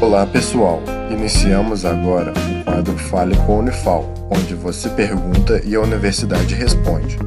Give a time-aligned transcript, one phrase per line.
[0.00, 5.80] Olá pessoal, iniciamos agora o quadro Fale com a Unifal, onde você pergunta e a
[5.80, 7.18] universidade responde.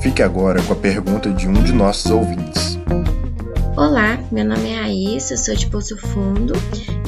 [0.00, 2.78] Fique agora com a pergunta de um de nossos ouvintes.
[3.76, 6.52] Olá, meu nome é Raíssa, sou de Poço Fundo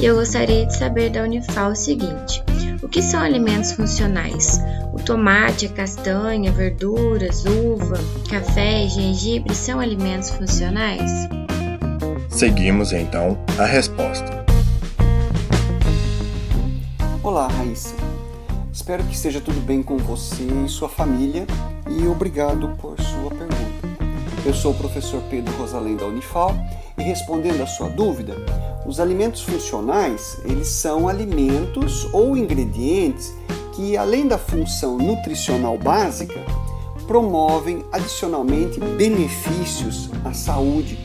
[0.00, 2.43] e eu gostaria de saber da Unifal o seguinte:
[2.83, 4.61] o que são alimentos funcionais?
[4.93, 11.29] O tomate, a castanha, verduras, uva, café e gengibre são alimentos funcionais?
[12.29, 14.44] Seguimos então a resposta.
[17.34, 17.97] Olá, Raíssa.
[18.73, 21.45] Espero que esteja tudo bem com você e sua família
[21.91, 23.88] e obrigado por sua pergunta.
[24.47, 26.55] Eu sou o professor Pedro Rosalém da Unifal
[26.97, 28.37] e respondendo à sua dúvida,
[28.87, 33.35] os alimentos funcionais, eles são alimentos ou ingredientes
[33.74, 36.38] que além da função nutricional básica,
[37.05, 40.96] promovem adicionalmente benefícios à saúde,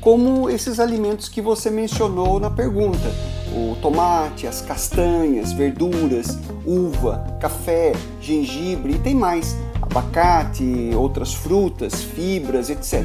[0.00, 3.12] como esses alimentos que você mencionou na pergunta,
[3.52, 12.70] o tomate, as castanhas, verduras, uva, café, gengibre e tem mais, abacate, outras frutas, fibras,
[12.70, 13.04] etc.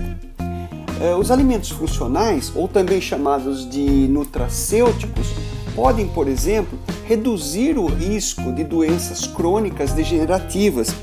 [1.02, 5.28] É, os alimentos funcionais, ou também chamados de nutracêuticos,
[5.76, 10.94] podem, por exemplo, reduzir o risco de doenças crônicas degenerativas,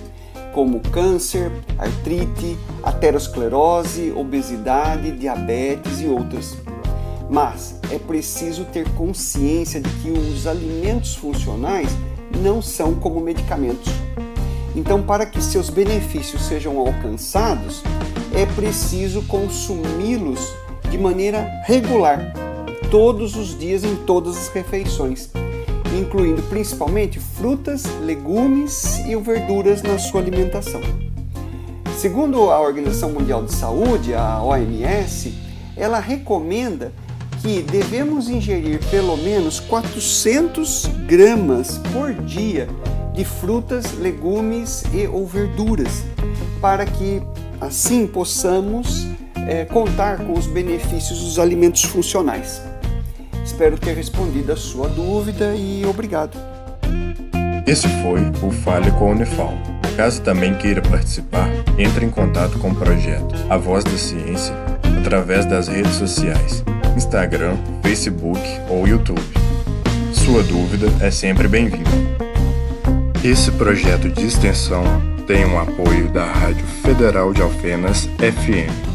[0.52, 6.56] como câncer, artrite, aterosclerose, obesidade, diabetes e outras.
[7.28, 11.88] Mas é preciso ter consciência de que os alimentos funcionais
[12.42, 13.92] não são como medicamentos.
[14.74, 17.82] Então, para que seus benefícios sejam alcançados,
[18.34, 20.40] é preciso consumi-los
[20.90, 22.32] de maneira regular,
[22.90, 25.30] todos os dias em todas as refeições,
[25.98, 30.80] incluindo principalmente frutas, legumes e verduras na sua alimentação.
[31.98, 35.34] Segundo a Organização Mundial de Saúde, a OMS,
[35.76, 36.92] ela recomenda
[37.42, 42.68] que devemos ingerir pelo menos 400 gramas por dia
[43.12, 46.04] de frutas, legumes e ou verduras,
[46.60, 47.22] para que
[47.60, 49.06] assim possamos
[49.46, 52.62] é, contar com os benefícios dos alimentos funcionais.
[53.50, 56.38] Espero ter respondido a sua dúvida e obrigado.
[57.66, 59.52] Esse foi o Fale com a Unifal.
[59.96, 64.54] Caso também queira participar, entre em contato com o projeto A Voz da Ciência
[65.00, 66.64] através das redes sociais
[66.96, 69.20] Instagram, Facebook ou YouTube.
[70.12, 71.90] Sua dúvida é sempre bem-vinda.
[73.22, 74.84] Esse projeto de extensão
[75.26, 78.89] tem o um apoio da Rádio Federal de Alfenas FM